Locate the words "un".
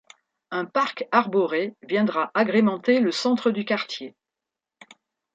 0.49-0.65